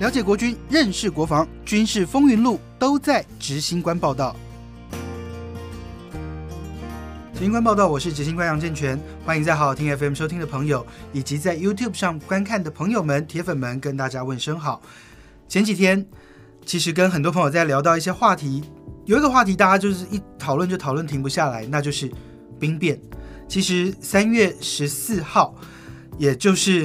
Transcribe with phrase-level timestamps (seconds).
[0.00, 4.34] 了解国军，认识国防，军事风云录都在执行官报道。
[7.32, 14.82] 执行官报道，我是执行官杨建全，欢迎在好好听 FM 收听的朋友，以及在 YouTube 上观看的朋友们、铁粉们，跟大家问声好。
[15.48, 16.04] 前几天
[16.66, 18.64] 其实跟很多朋友在聊到一些话题，
[19.04, 22.10] 有一个话题大家就是一讨论就讨论停不下来，那就是
[22.58, 23.00] 兵变。
[23.46, 25.54] 其实三月十四号，
[26.18, 26.84] 也就是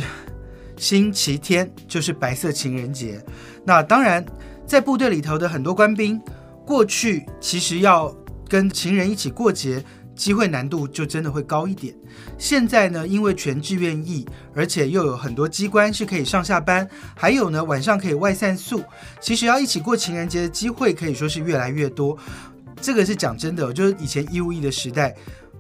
[0.79, 3.21] 星期天，就是白色情人节。
[3.65, 4.25] 那当然，
[4.65, 6.19] 在部队里头的很多官兵，
[6.65, 8.15] 过去其实要
[8.47, 9.83] 跟情人一起过节，
[10.15, 11.93] 机会难度就真的会高一点。
[12.37, 18.81] 现在呢，因为全志愿役，而且又有很多机关是可以上下班，还有呢晚上可以外散宿，
[19.19, 22.17] 其实要一起过情人节的机会可以说是越来越多。
[22.81, 25.13] 这个是讲真的，就是以前义务役的时代。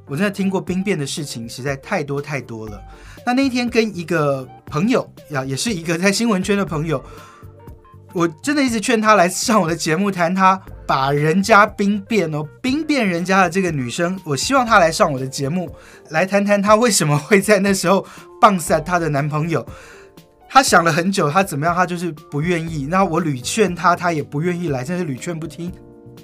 [0.05, 2.81] 我真的听过兵变的事情实在太多太多了。
[3.29, 7.03] 那那天跟一个朋友呀，也是一个在新闻圈的朋友，
[8.11, 15.69] 我真的一直劝他来上我的节目谈他把人家兵变哦，兵变人家的这个女生，我希望她来上我的节目
[16.09, 18.03] 来谈谈她为什么会在那时候
[18.41, 19.63] 棒杀她的男朋友。
[20.49, 22.87] 她想了很久，她怎么样，她就是不愿意。
[22.89, 25.71] 那我屡劝她，她也不愿意来，真是屡劝不听。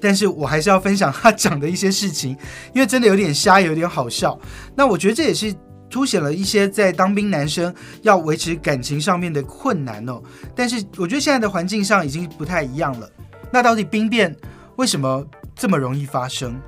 [0.02, 2.36] 但是我还是要分享他讲的一些事情，
[2.74, 4.38] 因为真的有点瞎，有点好笑。
[4.76, 5.54] 那我觉得这也是
[5.96, 10.22] 凸显了一些在当兵男生要维持感情上面的困难哦。
[10.54, 13.10] 但是我觉得现在的环境上已经不太一样了。
[13.50, 14.36] 那到底兵变
[14.76, 16.60] 为什么这么容易发生？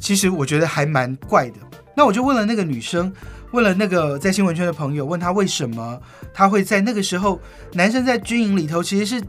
[0.00, 1.58] 其实我觉得还蛮怪的。
[1.96, 3.12] 那我就问了那个女生，
[3.52, 6.00] 问了那个在新闻圈的朋友，问他为什么
[6.32, 7.40] 他会在那个时候，
[7.74, 9.24] 男生在军营里头其实是。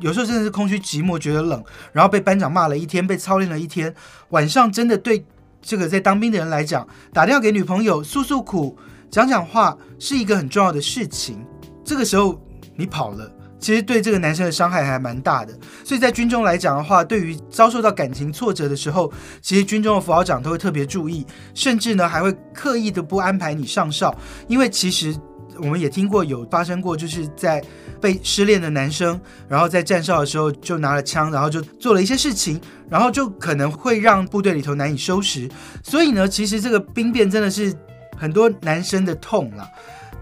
[0.00, 3.94] 有时候真的是空虚寂寞，觉得冷，然后被班长骂了一天，被操练了一天，
[4.30, 5.24] 晚上真的对
[5.62, 8.76] 这个在当兵的人来讲，打电话给女朋友诉诉苦、
[9.10, 11.42] 讲讲话是一个很重要的事情。
[11.84, 12.38] 这个时候
[12.76, 15.56] 你跑了，其实对这个男生的伤害还蛮大的。
[15.84, 24.14] 所以在军中来讲的话，对于遭受到感情挫折的时候，其实军中的副导长都会特别注意，甚至呢还会刻意的不安排你上哨，
[24.48, 25.16] 因为其实。
[25.58, 27.62] 我们也听过有发生过，就是在
[28.00, 35.48] 被失恋的男生，然后在站哨的时候就拿了枪，然后就做了一些事情，然后就可能会让部队里头难以收拾。
[35.82, 37.74] 所以呢，其实这个兵变真的是
[38.16, 39.68] 很多男生的痛了。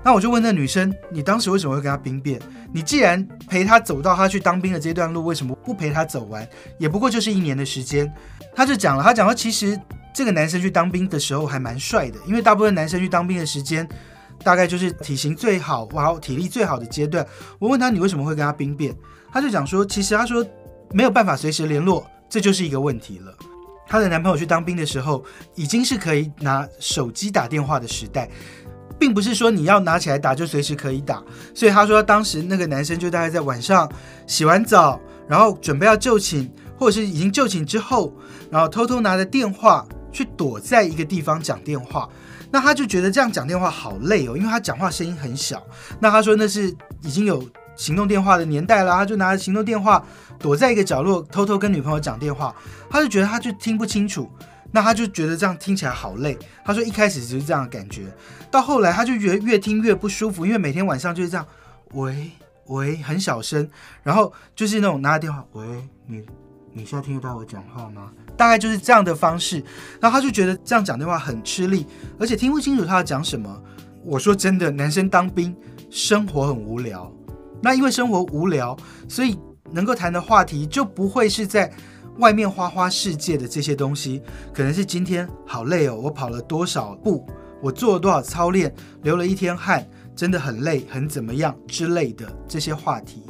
[0.03, 2.41] 那我就问那女生，你当时为什么会跟他兵变？
[2.73, 6.47] 你既然陪他走到他去当兵的这段路，为什么不陪他走完？
[6.79, 8.11] 也不过就是一年的时间。
[8.55, 9.79] 他就讲了，他讲说，其实
[10.15, 13.87] 这个男生去当兵的时候还蛮帅的，因为大部分男生去当兵的时间。
[14.43, 17.27] 大概就是体型最好、哇，体力最好的阶段。
[17.59, 18.95] 我问他你为什么会跟他兵变，
[19.33, 20.45] 他就讲说，其实他说
[20.93, 23.34] 没有办法随时联络，这就是一个问题了。
[23.87, 25.25] 她的男朋友去当兵的时候，
[25.56, 28.31] 已经是可以拿手机打电话的时代，
[29.01, 31.21] 并不是说你要拿起来打就随时可以打。
[31.53, 33.91] 所以他说当时那个男生就大概在晚上
[34.28, 38.15] 洗完澡，然后准备要就寝，或者是已经就寝之后，
[38.49, 42.09] 然后偷偷拿着电话去躲在一个地方讲电话。
[42.53, 45.65] 那他就觉得这样讲电话好累哦，因为他讲话声音很小。
[46.00, 50.04] 那他说那是已经有行动电话的年代了，他就拿着行动电话
[50.38, 52.53] 躲在一个角落，偷偷跟女朋友讲电话。
[52.91, 54.28] 他就觉得他就听不清楚，
[54.72, 56.37] 那他就觉得这样听起来好累。
[56.65, 58.12] 他说一开始就是这样的感觉，
[58.50, 61.47] 到后来他就觉得越听越不舒服，因为每天晚上就是这样，
[61.92, 62.32] 喂
[62.66, 63.69] 喂，很小声，
[64.03, 65.65] 然后就是那种拿着电话，喂
[66.06, 66.27] 你。
[66.73, 68.11] 你现在听得到我讲话吗？
[68.37, 69.63] 大概就是这样的方式，
[70.01, 71.87] 然后他就觉得这样讲电话很吃力，
[72.19, 73.63] 而且听不清楚他要讲什么。
[74.05, 75.55] 我说真的，男生当兵
[75.91, 77.13] 生活很无聊，
[77.61, 78.77] 那因为生活无聊，
[79.09, 79.39] 所以
[79.71, 81.71] 能够谈的话题就不会是在
[82.19, 84.23] 外面花花世界的这些东西，
[84.55, 87.27] 可能是今天好累哦，我跑了多少步，
[87.61, 93.23] 我做了多少操练，流了一天汗，真的很累，很怎么样之类的这些话题。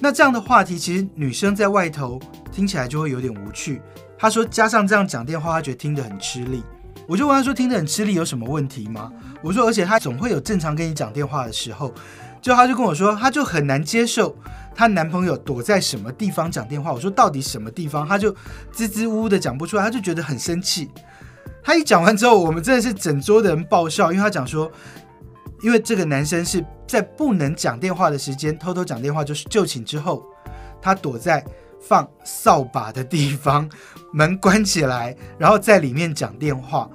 [0.00, 2.20] 那这样的话题，其实女生在外头
[2.52, 3.80] 听起来就会有点无趣。
[4.18, 6.62] 她说，加上这样讲电话，她觉得听得很吃力。
[7.06, 9.12] 我就问她说，听得很吃力有什么问题吗？
[9.42, 11.92] 我说，而且她总会有正常跟你讲电话的时候。
[12.40, 14.36] 就她就跟我说，她就很难接受
[14.74, 16.92] 她男朋友躲在什么地方讲电话。
[16.92, 18.06] 我说，到底什么地方？
[18.06, 18.34] 她就
[18.72, 20.90] 支支吾吾的讲不出来，她就觉得很生气。
[21.62, 24.70] 她一讲完之后，我们真的是整桌的人爆笑，因为她讲说。
[25.60, 30.24] 因为这个男生是在不能讲电话的时间偷偷讲电话，就是就寝之后，
[30.80, 31.44] 他躲在
[31.80, 33.68] 放扫把的地方，
[34.12, 36.88] 门关起来，然后在里面讲电话，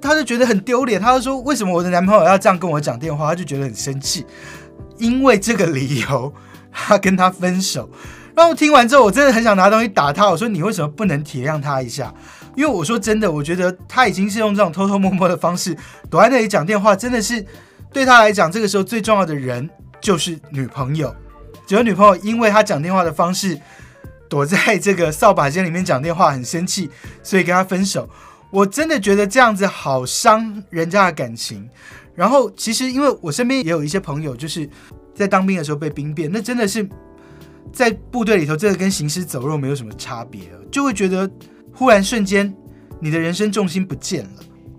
[0.00, 1.00] 他就觉得很丢脸。
[1.00, 4.24] 他就说：“为什么我的男朋友要这样跟我讲电话？”他就觉得很生气，
[4.98, 6.32] 因为这个理由，
[6.72, 7.88] 他跟他分手。
[8.34, 10.28] 然后听完之后，我真的很想拿东西打他。
[10.28, 12.12] 我说：“你为什么不能体谅他一下？”
[12.56, 15.76] 因为我说真的，我觉得他已经是用这种偷偷摸摸的方式
[16.10, 17.44] 躲在那里讲电话，真的是。
[17.92, 19.70] 对他来讲，这个时候最重要的人
[20.02, 21.14] 就是女朋友。
[21.66, 23.58] 结果女朋友因为他讲电话的方式，
[24.28, 26.90] 躲在这个扫把间里面讲电话，很生气，
[27.22, 28.08] 所以跟他分手。
[28.50, 31.68] 我真的觉得这样子好伤人家的感情。
[32.14, 34.68] 然后其实因为我身边也有一些朋友，就是
[35.14, 36.88] 在当兵的时候被兵变，那真的是
[37.72, 40.40] 在部队里头，这个跟行尸走肉没有什么差别，
[40.70, 41.30] 就会觉得
[41.74, 42.54] 忽然瞬间
[43.00, 44.30] 你的人生重心不见了。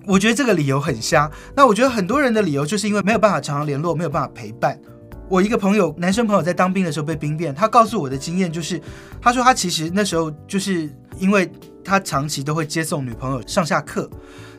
[0.08, 1.30] 我觉得这个理由很瞎。
[1.56, 4.80] 那我觉得很多人的理由就是因为没有办法常常联络，没有办法陪伴。
[5.30, 8.82] 我一个朋友，男生朋友在当兵的时候被兵变，他告诉我的经验就是，
[9.22, 11.52] 他说他其实那时候就是因为
[11.84, 14.10] 他长期都会接送女朋友上下课，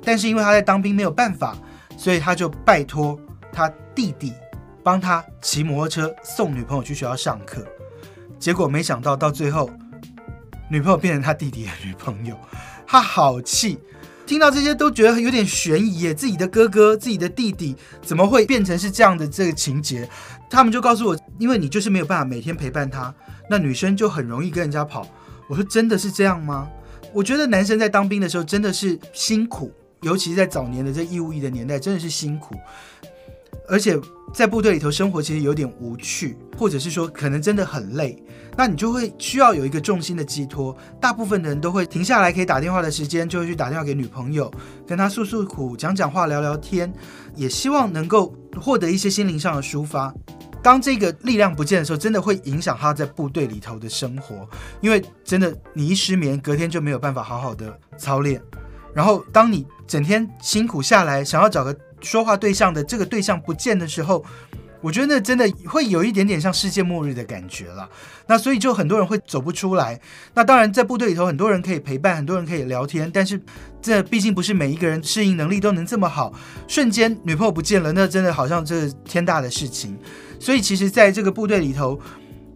[0.05, 1.57] 但是因为他在当兵没有办法，
[1.97, 3.19] 所以他就拜托
[3.51, 4.33] 他弟弟
[4.83, 7.67] 帮他骑摩托车送女朋友去学校上课，
[8.39, 9.71] 结果没想到到最后，
[10.71, 12.39] 女朋友变成他弟弟的女朋友，
[12.87, 13.79] 他好气。
[14.29, 20.07] 听到这些都觉得有点悬疑耶，自己的哥哥、自己的弟弟怎么会变成是这样的这个情节？
[20.51, 23.13] 他们就告诉我，因为你就是没有办法每天陪伴他，
[23.49, 25.09] 那女生就很容易跟人家跑。
[25.49, 26.69] 我说真的是这样吗？
[27.15, 29.73] 我觉得男生在当兵的时候真的是辛苦，
[30.03, 32.55] 尤其是在早年的这义务役的年代，真的是辛苦。
[33.67, 33.99] 而且
[34.35, 38.23] 在部队里头生活其实有点无趣，或者是说可能真的很累，
[38.59, 40.77] 那你就会需要有一个重心的寄托。
[41.01, 44.53] 大部分的人都会停下来，可以打电话的时间就会去打电话给女朋友，
[44.85, 46.93] 跟她诉诉苦，讲讲话，聊聊天，
[47.37, 50.13] 也希望能够获得一些心灵上的抒发。
[50.61, 54.45] 当这个力量不见的时候，真的会影响他在部队里头的生活，
[54.81, 58.43] 因为真的你一失眠，隔天就没有办法好好的操练。
[58.93, 61.75] 然后当你整天辛苦下来，想要找个。
[62.01, 64.25] 说话对象的这个对象不见的时候，
[64.81, 67.89] 我觉得那真的会有一点点像世界末日的感觉了。
[68.27, 70.01] 那所以就很多人会走不出来。
[70.35, 73.41] 那当然在部队里头，很多人可以陪伴，很多人可以聊天，但是
[73.83, 76.33] 这毕竟不是每一个人适应能力都能这么好。
[76.67, 79.99] 瞬间女朋友不见了，那真的好像这是天大的事情。
[80.39, 82.01] 所以其实在这个部队里头。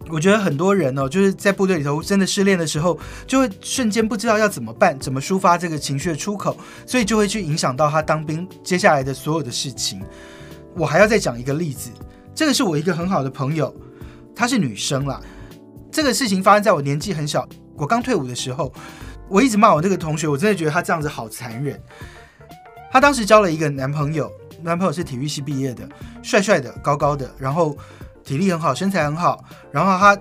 [0.09, 10.01] 我觉得很多人哦，就是在部队里头真的失恋的时候，就会瞬间不知道要怎么办，怎么抒发这个情绪的出口，所以就会去影响到他当兵接下来的所有的事情。
[10.75, 11.89] 我还要再讲一个例子，
[12.33, 13.73] 这个是我一个很好的朋友，
[14.35, 15.21] 她是女生啦。
[15.91, 18.73] 这个事情发生在我年纪很小，我刚退伍的时候，
[19.29, 21.81] 我一直骂我这个同学，我真的觉得他这样子好残忍。
[22.91, 24.31] 她当时交了一个男朋友，
[24.61, 25.87] 男朋友是体育系毕业的，
[26.21, 27.77] 帅帅的，高高的，然后。
[28.25, 30.17] 体力很好，身材很好，然后他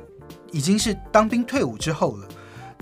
[0.50, 2.26] 已经是当兵退伍之后了。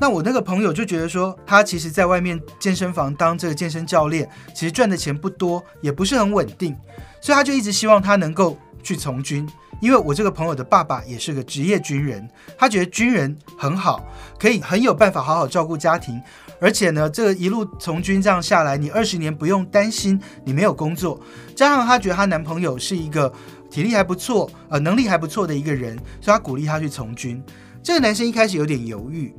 [0.00, 6.74] 那我那个朋友就觉得说，他其实在外面健身房当这个健身教练，其实赚的钱不多，也不是很稳定，
[7.20, 9.46] 所以他就一直希望他能够去从军。
[9.80, 14.02] 因为我这个朋友的爸爸也是个职业军人，他觉得军人很好，
[14.38, 16.20] 可以很有办法好好照顾家庭，
[16.60, 21.20] 而且呢，这个一路从军这样下来，你二十年不用担心你没有工作，
[21.54, 23.32] 加上他觉得她男朋友是一个。
[23.70, 27.40] 体力还不错，呃，能力还不错的一个人，所以他鼓励他去从军。
[27.84, 29.32] 这个男生一开始有点犹豫，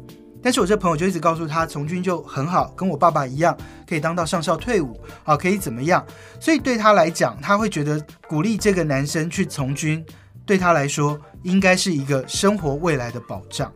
[0.44, 3.56] 但是我这朋友就一直告诉他，从军就很好，跟我爸爸一样，
[3.88, 6.06] 可以当到上校退伍，啊，可以怎么样？
[6.40, 10.04] 所以对他来讲，他会觉得鼓励这个男生去从军，
[10.46, 13.72] 对他来说应该是一个生活未来的保障。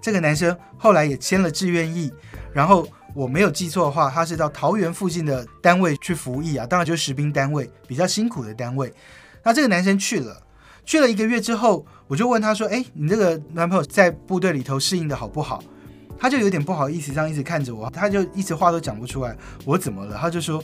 [0.00, 2.12] 这个男生后来也签了志愿役，
[2.52, 8.92] 然后我没有记错的话，他是到桃园附近的单位去服役啊，当然就是士兵单位，比较辛苦的单位。
[9.42, 10.42] 那这个男生去了，
[10.84, 15.62] 去了一个月之后，我就问他说：“哎，你这个男朋友在部队里头适应的好不好？”
[16.18, 19.36] 他就有点不好意思，这样一直看着我，他就一直话都讲不出来。
[19.64, 20.16] 我怎么了？
[20.20, 20.62] 他就说：“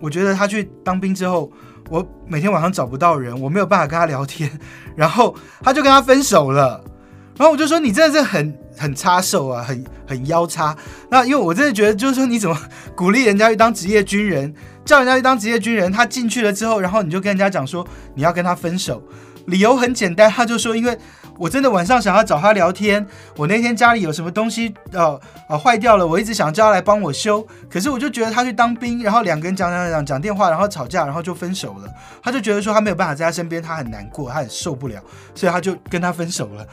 [0.00, 1.50] 我觉得他去当兵之后，
[1.88, 4.50] 我每天晚上找不到人，我没有办法跟他聊天，
[4.94, 6.82] 然后他就跟他分手了。
[7.36, 10.76] ”然后我就说：“你真的是很很差手啊，很很腰差。”
[11.10, 12.56] 那因为我真的觉得，就是说你怎么
[12.94, 14.54] 鼓励人家去当职业军人？
[14.84, 19.00] 叫人家去当职业军人，他进去了之后，然后你就跟人家讲说你要跟他分手，
[19.46, 20.98] 理由很简单，他就说因为
[21.38, 31.88] 我真的晚上想要找他聊天，我那天家里有什么东西呃呃坏掉了，我一直想叫他来帮我修，可是我就觉得他去当兵，然后两个人讲讲讲讲电话，然后吵架，然后就分手了，
[32.22, 35.02] 他就觉得说他没有办法在他身边，他很难过，他很受不了，
[35.34, 36.66] 所以他就跟他分手了。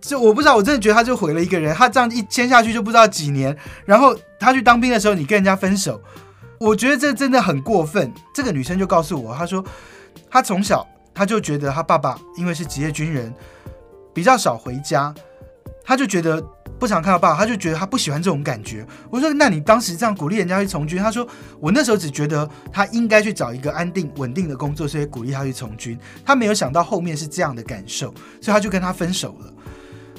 [0.00, 6.00] 就我不知道，我真的觉得他就毁了一个人，他这样一签下去就不知道几年，然后他去当兵的时候，你跟人家分手。
[6.58, 8.12] 我觉得这真的很过分。
[8.32, 9.64] 这个女生就告诉我，她说
[10.30, 13.32] 她从小她就觉得她爸爸因为是职业军人，
[14.12, 15.14] 比较少回家，
[15.84, 16.42] 她就觉得
[16.78, 18.86] 不想看到爸爸，她就觉得她不喜欢这种感觉。
[19.10, 20.98] 我说，那你当时这样鼓励人家去从军？
[20.98, 21.26] 她说，
[21.60, 25.98] 我那时候只觉得她应该去找一个安定稳定的工作，所以鼓励她去从军。
[26.24, 28.08] 她没有想到后面是这样的感受，
[28.40, 29.52] 所以她就跟他分手了。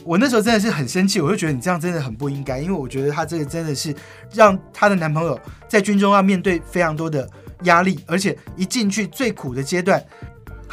[0.06, 3.96] 我那时候真的是很生气，我就觉得你这样真的很不应该，因为我觉得她这个真的是
[4.34, 7.30] 让她的男朋友在军中要面对非常多的
[7.64, 10.04] 压力，而且一进去最苦的阶段，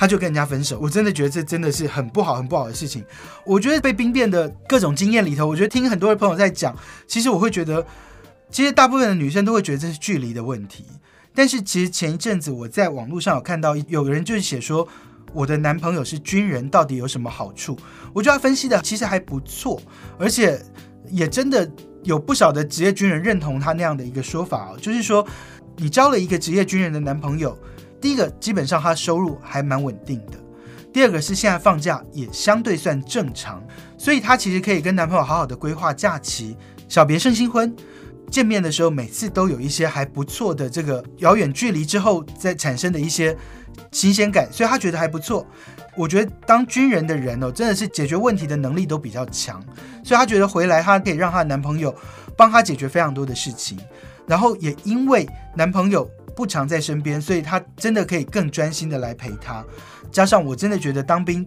[0.00, 0.78] 他就跟人家分手。
[0.80, 3.04] 我真的觉得这真的是很不好、很不好的事情。
[3.44, 6.74] 我觉得被兵变的各种经验里头，我觉得听很多的朋友在讲，
[7.06, 7.86] 其实我会觉得，
[8.50, 10.86] 其实大部分的女生都会觉得这是距离的问题。
[11.34, 14.88] 但是其实前一阵子我在网络上有看到有人就是写说，
[15.34, 17.78] 我的男朋友是军人，到底有什么好处？
[18.14, 19.82] 我觉得他分析的其实还不错，
[20.18, 20.58] 而且
[21.10, 21.70] 也真的
[22.04, 25.26] 有不少的职业军人认同他那样的一个说法哦，就是说
[25.76, 27.54] 你交了一个职业军人的男朋友。
[28.00, 30.38] 第一个，基本上他收入还蛮稳定的；
[30.92, 33.62] 第二个是现在放假也相对算正常，
[33.98, 36.56] 所以她其实可以跟男朋友好好的规划假期，
[36.88, 37.74] 小别胜新婚。
[38.30, 43.36] 见面的时候，每次都有一些还不错的这个遥远距离之后再产生的一些
[43.90, 45.44] 新鲜感，所以她觉得还不错。
[45.96, 49.60] 我觉得当军人的人哦，真的是解决问题的能力都比较强，
[50.04, 51.94] 所以她觉得回来她可以让她的男朋友
[52.36, 53.76] 帮她解决非常多的事情，
[54.26, 56.08] 然后也因为男朋友。
[56.40, 59.62] 不常在身边，所以他真的可以更专心的来陪他。
[60.10, 61.46] 加上我真的觉得当兵，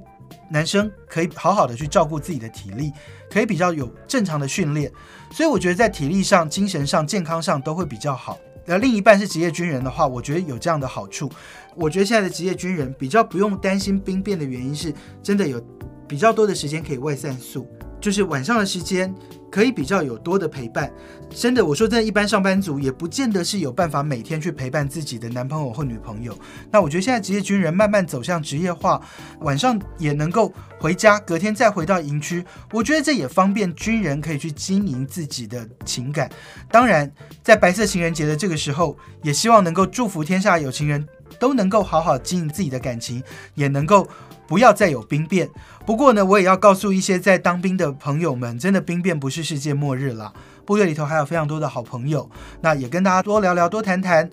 [0.52, 2.92] 男生可以好好的去照顾自己的体力，
[3.28, 4.92] 可以比较有正常的训练，
[5.32, 8.38] 所以我觉得在体力上、精神上、健康上都会比较好。
[8.68, 11.28] 那另一半是职业军人的话，我觉得有这样的好处。
[11.74, 15.60] 我觉得现在的职业军人比较不用担心兵变的原因是，真的有
[16.08, 17.68] 比较多的时间可以外散宿，
[18.04, 19.16] 就是晚上的时间。
[19.54, 20.92] 可以比较有多的陪伴，
[21.30, 26.36] 真的，我说真的，一般上班族也不见得是有办法每天去陪伴自己的男朋友或女朋友。
[26.72, 29.00] 那我觉得现在职业军人慢慢走向职业化，
[29.42, 36.28] 晚上也能够回家，隔天再回到营区，我觉得这也方便军人可以去经营自己的情感。
[36.72, 37.12] 当然，
[37.44, 41.08] 在白色情人节的这个时候，也希望能够祝福天下有情人
[41.40, 43.22] 都能够好好经营自己的感情，
[43.56, 44.08] 也能够。
[44.46, 45.50] 不要再有兵变。
[45.86, 50.32] 不过呢，我也要告诉一些在当兵的朋友们，真的兵变不是世界末日了。
[50.66, 54.30] 部队里头还有非常多的好朋友，那也跟大家多聊聊，多谈谈，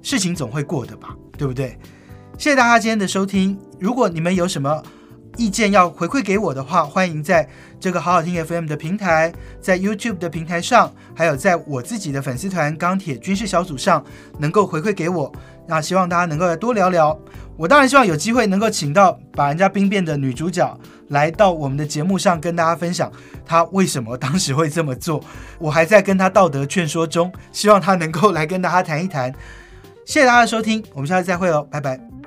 [0.00, 1.76] 事情总会过的吧，对不对？
[2.38, 3.58] 谢谢大家今天的收听。
[3.80, 4.80] 如果你们有什么
[5.36, 7.48] 意见要回馈给我的话，欢迎在
[7.80, 14.04] 这个好好听 FM 的平台，在 YouTube 的平台上，还有在我自己的粉丝团钢铁军事小组上，
[14.38, 15.32] 能够回馈给我。
[15.66, 17.18] 那希望大家能够多聊聊。
[17.56, 23.10] 我当然希望有机会能够请到把人家兵变的女主角来到我们的节目上，跟大家分享
[23.46, 25.22] 她为什么当时会这么做。
[25.58, 29.32] 我还在跟她道德劝说中，希望她能够来跟大家谈一谈。
[30.04, 32.21] 谢谢大家的收听，我们下次再会哦，拜拜。